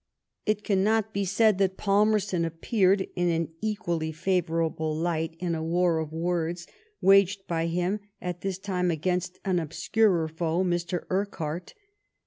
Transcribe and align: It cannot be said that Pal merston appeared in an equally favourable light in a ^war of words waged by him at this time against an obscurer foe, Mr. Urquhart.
It 0.47 0.63
cannot 0.63 1.13
be 1.13 1.25
said 1.25 1.59
that 1.59 1.77
Pal 1.77 2.07
merston 2.07 2.43
appeared 2.43 3.05
in 3.15 3.29
an 3.29 3.49
equally 3.61 4.11
favourable 4.11 4.95
light 4.97 5.35
in 5.37 5.53
a 5.53 5.61
^war 5.61 6.01
of 6.01 6.11
words 6.11 6.65
waged 7.01 7.45
by 7.47 7.67
him 7.67 7.99
at 8.19 8.41
this 8.41 8.57
time 8.57 8.89
against 8.89 9.37
an 9.45 9.59
obscurer 9.59 10.27
foe, 10.27 10.63
Mr. 10.63 11.03
Urquhart. 11.11 11.75